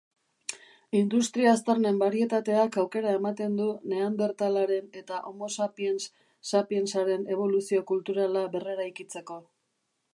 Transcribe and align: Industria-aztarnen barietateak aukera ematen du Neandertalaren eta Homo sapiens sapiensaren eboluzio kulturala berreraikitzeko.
Industria-aztarnen 0.99 1.99
barietateak 2.03 2.77
aukera 2.83 3.11
ematen 3.17 3.59
du 3.59 3.67
Neandertalaren 3.91 4.89
eta 5.03 5.19
Homo 5.31 5.51
sapiens 5.57 6.09
sapiensaren 6.53 7.29
eboluzio 7.37 7.85
kulturala 7.93 8.47
berreraikitzeko. 8.57 9.39